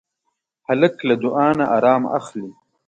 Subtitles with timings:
[0.67, 2.49] هلک له دعا نه ارام اخلي.